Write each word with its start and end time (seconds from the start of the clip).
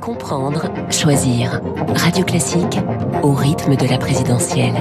Comprendre, 0.00 0.70
choisir. 0.90 1.60
Radio 1.94 2.24
Classique 2.24 2.78
au 3.22 3.32
rythme 3.32 3.76
de 3.76 3.86
la 3.86 3.98
présidentielle. 3.98 4.74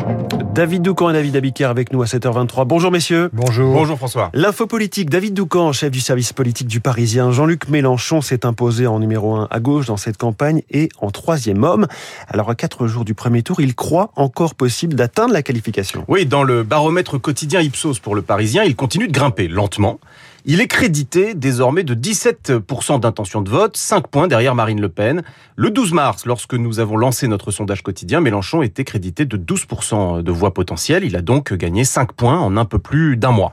David 0.54 0.82
Doucan 0.82 1.10
et 1.10 1.14
David 1.14 1.36
Abiker 1.36 1.66
avec 1.66 1.92
nous 1.92 2.02
à 2.02 2.06
7h23. 2.06 2.66
Bonjour 2.66 2.90
messieurs. 2.90 3.30
Bonjour. 3.34 3.74
Bonjour 3.74 3.98
François. 3.98 4.30
L'info 4.34 4.66
politique, 4.66 5.10
David 5.10 5.34
Doucan, 5.34 5.74
chef 5.74 5.92
du 5.92 6.00
service 6.00 6.32
politique 6.32 6.68
du 6.68 6.80
Parisien. 6.80 7.32
Jean-Luc 7.32 7.68
Mélenchon 7.68 8.22
s'est 8.22 8.46
imposé 8.46 8.88
en 8.88 9.00
numéro 9.00 9.36
1 9.36 9.50
à 9.52 9.60
gauche 9.60 9.88
dans 9.88 9.98
cette 9.98 10.18
campagne 10.18 10.62
et 10.72 10.88
en 11.02 11.12
troisième 11.12 11.64
homme. 11.64 11.88
Alors 12.30 12.50
à 12.50 12.56
quatre 12.56 12.88
jours 12.88 13.04
du 13.04 13.14
premier 13.14 13.44
tour, 13.44 13.60
il 13.60 13.76
croit 13.76 14.12
encore 14.16 14.56
possible 14.56 14.96
d'atteindre 14.96 15.34
la 15.34 15.44
qualification. 15.44 16.06
Oui, 16.08 16.26
dans 16.26 16.44
le 16.44 16.64
baromètre 16.64 17.20
quotidien 17.20 17.60
Ipsos 17.60 18.00
pour 18.02 18.16
le 18.16 18.22
Parisien, 18.22 18.64
il 18.64 18.76
continue 18.76 19.08
de 19.08 19.14
grimper 19.14 19.50
lentement. 19.50 20.00
Il 20.46 20.62
est 20.62 20.68
crédité 20.68 21.34
désormais 21.34 21.84
de 21.84 21.94
17% 21.94 23.00
d'intention 23.02 23.42
de 23.42 23.50
vote, 23.50 23.76
5 23.76 24.08
points 24.08 24.28
derrière 24.28 24.56
Marine 24.56 24.80
Le 24.80 24.88
Pen. 24.88 25.22
Le 25.58 25.70
12 25.70 25.92
mars, 25.92 26.26
lorsque 26.26 26.54
nous 26.54 26.80
avons 26.80 26.96
lancé 26.96 27.28
notre 27.28 27.52
sondage 27.52 27.84
quotidien, 27.84 28.22
Mélenchon 28.22 28.62
était 28.62 28.86
crédité 28.86 29.26
de 29.26 29.38
12% 29.38 30.24
de 30.24 30.32
voix 30.32 30.54
potentielles. 30.54 31.04
Il 31.04 31.18
a 31.18 31.22
donc 31.22 31.54
gagné 31.54 31.84
5 31.84 32.14
points 32.14 32.40
en 32.40 32.56
un 32.56 32.66
peu 32.66 32.80
plus 32.80 33.18
d'un 33.18 33.32
mois. 33.32 33.52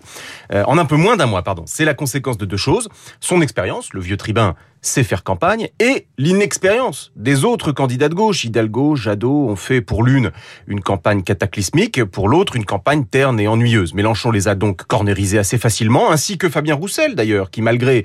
Euh, 0.52 0.62
en 0.66 0.78
un 0.78 0.84
peu 0.84 0.96
moins 0.96 1.16
d'un 1.16 1.26
mois, 1.26 1.42
pardon. 1.42 1.64
C'est 1.66 1.84
la 1.84 1.94
conséquence 1.94 2.38
de 2.38 2.44
deux 2.44 2.56
choses. 2.56 2.88
Son 3.20 3.40
expérience, 3.40 3.92
le 3.92 4.00
vieux 4.00 4.16
tribun 4.16 4.54
sait 4.86 5.04
faire 5.04 5.24
campagne, 5.24 5.68
et 5.80 6.06
l'inexpérience 6.18 7.12
des 7.16 7.44
autres 7.44 7.72
candidats 7.72 8.08
de 8.08 8.14
gauche. 8.14 8.44
Hidalgo, 8.44 8.96
Jadot 8.96 9.48
ont 9.48 9.56
fait 9.56 9.80
pour 9.80 10.02
l'une 10.02 10.30
une 10.66 10.80
campagne 10.80 11.22
cataclysmique, 11.22 12.04
pour 12.04 12.28
l'autre 12.28 12.56
une 12.56 12.64
campagne 12.64 13.04
terne 13.04 13.38
et 13.40 13.48
ennuyeuse. 13.48 13.94
Mélenchon 13.94 14.30
les 14.30 14.48
a 14.48 14.54
donc 14.54 14.84
cornérisés 14.84 15.38
assez 15.38 15.58
facilement, 15.58 16.10
ainsi 16.10 16.38
que 16.38 16.48
Fabien 16.48 16.74
Roussel 16.74 17.14
d'ailleurs, 17.14 17.50
qui 17.50 17.62
malgré 17.62 18.04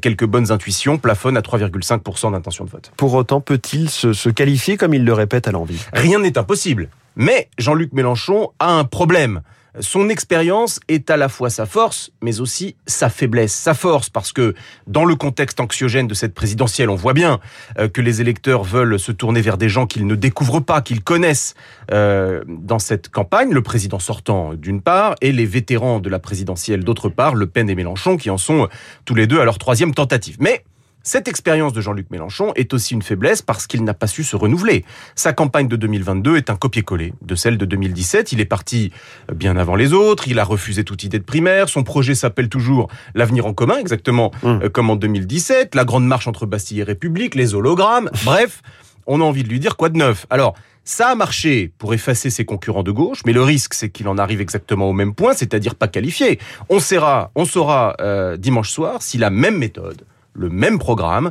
quelques 0.00 0.26
bonnes 0.26 0.50
intuitions 0.50 0.98
plafonne 0.98 1.36
à 1.36 1.40
3,5% 1.40 2.32
d'intention 2.32 2.64
de 2.64 2.70
vote. 2.70 2.92
Pour 2.96 3.14
autant, 3.14 3.40
peut-il 3.40 3.90
se, 3.90 4.12
se 4.12 4.28
qualifier 4.28 4.76
comme 4.76 4.94
il 4.94 5.04
le 5.04 5.12
répète 5.12 5.48
à 5.48 5.52
l'envie 5.52 5.80
Rien 5.92 6.18
n'est 6.18 6.38
impossible. 6.38 6.88
Mais 7.16 7.48
Jean-Luc 7.58 7.92
Mélenchon 7.92 8.50
a 8.58 8.72
un 8.72 8.84
problème. 8.84 9.42
Son 9.80 10.10
expérience 10.10 10.80
est 10.88 11.08
à 11.08 11.16
la 11.16 11.30
fois 11.30 11.48
sa 11.48 11.64
force, 11.64 12.10
mais 12.20 12.40
aussi 12.40 12.76
sa 12.86 13.08
faiblesse. 13.08 13.54
Sa 13.54 13.72
force, 13.72 14.10
parce 14.10 14.30
que 14.30 14.54
dans 14.86 15.06
le 15.06 15.14
contexte 15.14 15.60
anxiogène 15.60 16.06
de 16.06 16.12
cette 16.12 16.34
présidentielle, 16.34 16.90
on 16.90 16.94
voit 16.94 17.14
bien 17.14 17.40
euh, 17.78 17.88
que 17.88 18.02
les 18.02 18.20
électeurs 18.20 18.64
veulent 18.64 18.98
se 18.98 19.12
tourner 19.12 19.40
vers 19.40 19.56
des 19.56 19.70
gens 19.70 19.86
qu'ils 19.86 20.06
ne 20.06 20.14
découvrent 20.14 20.60
pas, 20.60 20.82
qu'ils 20.82 21.02
connaissent 21.02 21.54
euh, 21.90 22.44
dans 22.46 22.78
cette 22.78 23.08
campagne, 23.08 23.52
le 23.52 23.62
président 23.62 23.98
sortant 23.98 24.52
d'une 24.52 24.82
part, 24.82 25.14
et 25.22 25.32
les 25.32 25.46
vétérans 25.46 26.00
de 26.00 26.10
la 26.10 26.18
présidentielle 26.18 26.84
d'autre 26.84 27.08
part, 27.08 27.34
Le 27.34 27.46
Pen 27.46 27.70
et 27.70 27.74
Mélenchon, 27.74 28.18
qui 28.18 28.28
en 28.28 28.38
sont 28.38 28.68
tous 29.06 29.14
les 29.14 29.26
deux 29.26 29.40
à 29.40 29.44
leur 29.46 29.56
troisième 29.56 29.94
tentative. 29.94 30.36
Mais 30.38 30.64
cette 31.02 31.28
expérience 31.28 31.72
de 31.72 31.80
Jean-Luc 31.80 32.10
Mélenchon 32.10 32.52
est 32.54 32.74
aussi 32.74 32.94
une 32.94 33.02
faiblesse 33.02 33.42
parce 33.42 33.66
qu'il 33.66 33.84
n'a 33.84 33.94
pas 33.94 34.06
su 34.06 34.24
se 34.24 34.36
renouveler. 34.36 34.84
Sa 35.14 35.32
campagne 35.32 35.68
de 35.68 35.76
2022 35.76 36.36
est 36.36 36.50
un 36.50 36.56
copier-coller 36.56 37.14
de 37.22 37.34
celle 37.34 37.58
de 37.58 37.64
2017. 37.64 38.32
Il 38.32 38.40
est 38.40 38.46
parti 38.46 38.92
bien 39.34 39.56
avant 39.56 39.76
les 39.76 39.92
autres, 39.92 40.28
il 40.28 40.38
a 40.38 40.44
refusé 40.44 40.84
toute 40.84 41.04
idée 41.04 41.18
de 41.18 41.24
primaire, 41.24 41.68
son 41.68 41.82
projet 41.82 42.14
s'appelle 42.14 42.48
toujours 42.48 42.88
l'avenir 43.14 43.46
en 43.46 43.54
commun, 43.54 43.76
exactement 43.78 44.30
mmh. 44.42 44.68
comme 44.68 44.90
en 44.90 44.96
2017, 44.96 45.74
la 45.74 45.84
grande 45.84 46.06
marche 46.06 46.26
entre 46.26 46.46
Bastille 46.46 46.80
et 46.80 46.84
République, 46.84 47.34
les 47.34 47.54
hologrammes, 47.54 48.10
bref, 48.24 48.62
on 49.06 49.20
a 49.20 49.24
envie 49.24 49.42
de 49.42 49.48
lui 49.48 49.60
dire 49.60 49.76
quoi 49.76 49.88
de 49.88 49.96
neuf. 49.96 50.26
Alors, 50.30 50.54
ça 50.84 51.08
a 51.08 51.14
marché 51.14 51.72
pour 51.78 51.94
effacer 51.94 52.30
ses 52.30 52.44
concurrents 52.44 52.82
de 52.82 52.90
gauche, 52.90 53.22
mais 53.24 53.32
le 53.32 53.42
risque, 53.42 53.74
c'est 53.74 53.90
qu'il 53.90 54.08
en 54.08 54.18
arrive 54.18 54.40
exactement 54.40 54.88
au 54.88 54.92
même 54.92 55.14
point, 55.14 55.32
c'est-à-dire 55.32 55.74
pas 55.76 55.88
qualifié. 55.88 56.38
On 56.68 56.80
saura, 56.80 57.30
on 57.34 57.44
saura 57.44 57.94
euh, 58.00 58.36
dimanche 58.36 58.70
soir 58.70 59.00
si 59.00 59.18
la 59.18 59.30
même 59.30 59.58
méthode, 59.58 60.04
le 60.34 60.48
même 60.48 60.78
programme, 60.78 61.30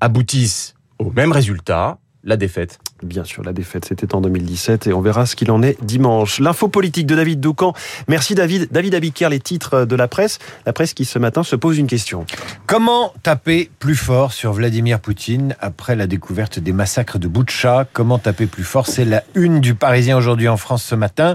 aboutissent 0.00 0.74
au 0.98 1.10
même 1.10 1.32
résultat, 1.32 1.98
la 2.24 2.36
défaite. 2.36 2.78
Bien 3.02 3.24
sûr, 3.24 3.42
la 3.42 3.52
défaite, 3.52 3.84
c'était 3.86 4.14
en 4.14 4.20
2017 4.20 4.86
et 4.86 4.92
on 4.92 5.00
verra 5.00 5.26
ce 5.26 5.34
qu'il 5.34 5.50
en 5.50 5.62
est 5.62 5.76
dimanche. 5.82 6.38
L'info 6.38 6.68
politique 6.68 7.06
de 7.06 7.16
David 7.16 7.40
Doucan. 7.40 7.72
Merci 8.06 8.34
David. 8.34 8.68
David 8.70 8.94
Abiker, 8.94 9.28
les 9.28 9.40
titres 9.40 9.84
de 9.84 9.96
la 9.96 10.08
presse. 10.08 10.38
La 10.66 10.72
presse 10.72 10.94
qui 10.94 11.04
ce 11.04 11.18
matin 11.18 11.42
se 11.42 11.56
pose 11.56 11.78
une 11.78 11.86
question. 11.86 12.24
Comment 12.66 13.12
taper 13.22 13.70
plus 13.78 13.96
fort 13.96 14.32
sur 14.32 14.52
Vladimir 14.52 15.00
Poutine 15.00 15.56
après 15.60 15.96
la 15.96 16.06
découverte 16.06 16.58
des 16.58 16.72
massacres 16.72 17.18
de 17.18 17.28
Boutcha? 17.28 17.86
Comment 17.92 18.18
taper 18.18 18.46
plus 18.46 18.64
fort? 18.64 18.86
C'est 18.86 19.04
la 19.04 19.24
une 19.34 19.60
du 19.60 19.74
Parisien 19.74 20.16
aujourd'hui 20.16 20.48
en 20.48 20.56
France 20.56 20.84
ce 20.84 20.94
matin. 20.94 21.34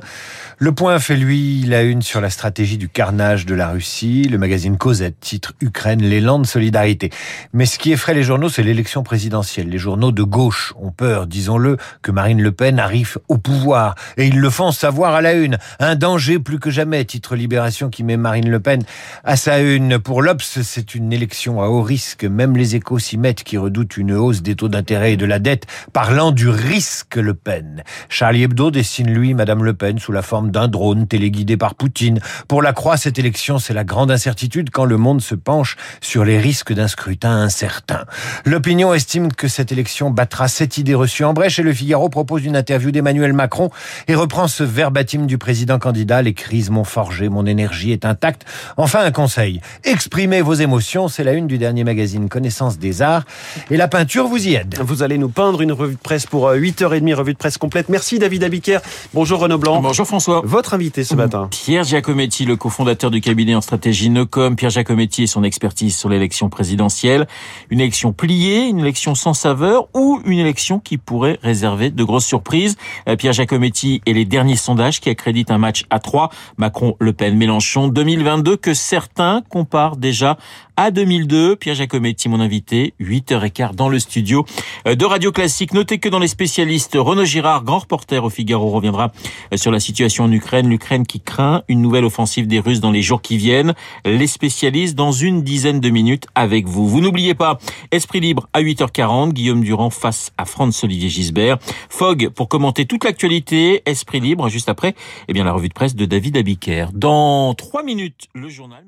Le 0.57 0.71
Point 0.71 0.99
fait 0.99 1.17
lui 1.17 1.63
la 1.63 1.83
une 1.83 2.01
sur 2.01 2.21
la 2.21 2.29
stratégie 2.29 2.77
du 2.77 2.89
carnage 2.89 3.45
de 3.45 3.55
la 3.55 3.69
Russie. 3.69 4.23
Le 4.23 4.37
magazine 4.37 4.77
Cosette 4.77 5.19
titre 5.19 5.53
Ukraine, 5.61 6.01
l'élan 6.01 6.39
de 6.39 6.47
solidarité. 6.47 7.09
Mais 7.53 7.65
ce 7.65 7.77
qui 7.77 7.91
effraie 7.91 8.13
les 8.13 8.23
journaux, 8.23 8.49
c'est 8.49 8.63
l'élection 8.63 9.03
présidentielle. 9.03 9.69
Les 9.69 9.77
journaux 9.77 10.11
de 10.11 10.23
gauche 10.23 10.73
ont 10.79 10.91
peur, 10.91 11.27
disons-le, 11.57 11.77
que 12.01 12.11
Marine 12.11 12.41
Le 12.41 12.51
Pen 12.51 12.79
arrive 12.79 13.17
au 13.27 13.37
pouvoir. 13.37 13.95
Et 14.17 14.27
ils 14.27 14.39
le 14.39 14.49
font 14.49 14.71
savoir 14.71 15.15
à 15.15 15.21
la 15.21 15.33
une. 15.33 15.57
Un 15.79 15.95
danger 15.95 16.39
plus 16.39 16.59
que 16.59 16.69
jamais, 16.69 17.03
titre 17.05 17.35
Libération 17.35 17.89
qui 17.89 18.03
met 18.03 18.17
Marine 18.17 18.49
Le 18.49 18.59
Pen 18.59 18.83
à 19.23 19.35
sa 19.35 19.59
une. 19.59 19.99
Pour 19.99 20.21
l'Obs, 20.21 20.59
c'est 20.61 20.95
une 20.95 21.11
élection 21.11 21.61
à 21.61 21.67
haut 21.67 21.81
risque. 21.81 22.23
Même 22.23 22.55
les 22.55 22.75
échos 22.75 22.99
s'y 22.99 23.17
mettent 23.17 23.43
qui 23.43 23.57
redoutent 23.57 23.97
une 23.97 24.13
hausse 24.13 24.41
des 24.41 24.55
taux 24.55 24.69
d'intérêt 24.69 25.13
et 25.13 25.17
de 25.17 25.25
la 25.25 25.39
dette, 25.39 25.65
parlant 25.93 26.31
du 26.31 26.49
risque 26.49 27.15
Le 27.15 27.33
Pen. 27.33 27.83
Charlie 28.09 28.43
Hebdo 28.43 28.71
dessine 28.71 29.11
lui 29.11 29.33
Madame 29.33 29.63
Le 29.63 29.73
Pen 29.73 29.99
sous 29.99 30.11
la 30.11 30.21
forme 30.21 30.51
d'un 30.51 30.67
drone 30.67 31.07
téléguidé 31.07 31.57
par 31.57 31.75
Poutine. 31.75 32.19
Pour 32.47 32.61
la 32.61 32.73
Croix, 32.73 32.97
cette 32.97 33.19
élection, 33.19 33.59
c'est 33.59 33.73
la 33.73 33.83
grande 33.83 34.11
incertitude 34.11 34.69
quand 34.71 34.85
le 34.85 34.97
monde 34.97 35.21
se 35.21 35.35
penche 35.35 35.77
sur 36.01 36.25
les 36.25 36.37
risques 36.37 36.73
d'un 36.73 36.87
scrutin 36.87 37.31
incertain. 37.31 38.05
L'opinion 38.45 38.93
estime 38.93 39.31
que 39.31 39.47
cette 39.47 39.71
élection 39.71 40.09
battra 40.09 40.47
cette 40.47 40.77
idée 40.77 40.93
reçue 40.93 41.23
en 41.23 41.33
brèche 41.47 41.59
et 41.59 41.63
le 41.63 41.73
Figaro 41.73 42.09
propose 42.09 42.43
une 42.43 42.57
interview 42.57 42.91
d'Emmanuel 42.91 43.31
Macron 43.31 43.69
et 44.09 44.15
reprend 44.15 44.49
ce 44.49 44.63
verbatim 44.63 45.27
du 45.27 45.37
président 45.37 45.79
candidat. 45.79 46.21
Les 46.21 46.33
crises 46.33 46.69
m'ont 46.69 46.83
forgé, 46.83 47.29
mon 47.29 47.45
énergie 47.45 47.93
est 47.93 48.03
intacte. 48.03 48.43
Enfin, 48.75 48.99
un 48.99 49.11
conseil. 49.11 49.61
Exprimez 49.85 50.41
vos 50.41 50.55
émotions, 50.55 51.07
c'est 51.07 51.23
la 51.23 51.31
une 51.31 51.47
du 51.47 51.57
dernier 51.57 51.85
magazine 51.85 52.27
Connaissance 52.27 52.79
des 52.79 53.01
Arts. 53.01 53.23
Et 53.71 53.77
la 53.77 53.87
peinture 53.87 54.27
vous 54.27 54.45
y 54.45 54.55
aide. 54.55 54.75
Vous 54.81 55.03
allez 55.03 55.17
nous 55.17 55.29
peindre 55.29 55.61
une 55.61 55.71
revue 55.71 55.95
de 55.95 55.99
presse 55.99 56.25
pour 56.25 56.49
8h30, 56.49 57.13
revue 57.13 57.31
de 57.31 57.37
presse 57.37 57.57
complète. 57.57 57.87
Merci 57.87 58.19
David 58.19 58.43
Abiker. 58.43 58.79
Bonjour 59.13 59.39
Renaud 59.39 59.57
Blanc. 59.57 59.79
Bonjour 59.79 60.05
François. 60.05 60.41
Votre 60.43 60.73
invité 60.73 61.05
ce 61.05 61.15
matin. 61.15 61.47
Pierre 61.49 61.85
Giacometti, 61.85 62.43
le 62.43 62.57
cofondateur 62.57 63.09
du 63.09 63.21
cabinet 63.21 63.55
en 63.55 63.61
stratégie 63.61 64.09
Nocom. 64.09 64.57
Pierre 64.57 64.71
Giacometti 64.71 65.23
et 65.23 65.27
son 65.27 65.45
expertise 65.45 65.95
sur 65.95 66.09
l'élection 66.09 66.49
présidentielle. 66.49 67.25
Une 67.69 67.79
élection 67.79 68.11
pliée, 68.11 68.65
une 68.65 68.79
élection 68.79 69.15
sans 69.15 69.33
saveur 69.33 69.87
ou 69.93 70.19
une 70.25 70.39
élection 70.39 70.79
qui 70.79 70.97
pourrait 70.97 71.36
réserver 71.41 71.89
de 71.89 72.03
grosses 72.03 72.25
surprises. 72.25 72.75
Pierre 73.17 73.33
Giacometti 73.33 74.01
et 74.05 74.13
les 74.13 74.25
derniers 74.25 74.55
sondages 74.55 74.99
qui 74.99 75.09
accréditent 75.09 75.51
un 75.51 75.57
match 75.57 75.85
à 75.89 75.99
3, 75.99 76.29
Macron-Le 76.57 77.13
Pen-Mélenchon 77.13 77.87
2022 77.87 78.57
que 78.57 78.73
certains 78.73 79.41
comparent 79.49 79.97
déjà 79.97 80.37
à 80.77 80.91
2002. 80.91 81.55
Pierre 81.57 81.75
Giacometti, 81.75 82.29
mon 82.29 82.39
invité, 82.39 82.93
8h15 83.01 83.75
dans 83.75 83.89
le 83.89 83.99
studio 83.99 84.45
de 84.85 85.05
Radio 85.05 85.31
Classique. 85.31 85.73
Notez 85.73 85.97
que 85.97 86.07
dans 86.07 86.19
les 86.19 86.27
spécialistes, 86.27 86.95
Renaud 86.95 87.25
Girard, 87.25 87.63
grand 87.63 87.79
reporter 87.79 88.23
au 88.23 88.29
Figaro, 88.29 88.69
reviendra 88.69 89.11
sur 89.55 89.71
la 89.71 89.79
situation 89.79 90.25
en 90.25 90.31
Ukraine. 90.31 90.69
L'Ukraine 90.69 91.05
qui 91.05 91.19
craint 91.19 91.63
une 91.67 91.81
nouvelle 91.81 92.05
offensive 92.05 92.47
des 92.47 92.59
Russes 92.59 92.79
dans 92.79 92.91
les 92.91 93.01
jours 93.01 93.21
qui 93.21 93.37
viennent. 93.37 93.73
Les 94.05 94.27
spécialistes 94.27 94.95
dans 94.95 95.11
une 95.11 95.41
dizaine 95.41 95.79
de 95.79 95.89
minutes 95.89 96.27
avec 96.35 96.67
vous. 96.67 96.87
Vous 96.87 97.01
n'oubliez 97.01 97.33
pas, 97.33 97.57
Esprit 97.91 98.19
Libre 98.19 98.47
à 98.53 98.61
8h40, 98.61 99.33
Guillaume 99.33 99.63
Durand 99.63 99.89
face 99.89 100.31
à 100.37 100.45
Franz-Olivier 100.45 101.09
Gisbert. 101.09 101.57
Fogg 101.89 102.29
pour 102.29 102.47
commenter 102.47 102.85
toute 102.85 103.03
l'actualité. 103.03 103.81
Esprit 103.85 104.19
Libre, 104.19 104.47
juste 104.49 104.69
après, 104.69 104.93
eh 105.27 105.33
bien, 105.33 105.43
la 105.43 105.53
revue 105.53 105.69
de 105.69 105.73
presse 105.73 105.95
de 105.95 106.05
David 106.05 106.37
Abiker. 106.37 106.87
Dans 106.93 107.55
trois 107.55 107.83
minutes, 107.83 108.27
le 108.35 108.49
journal. 108.49 108.83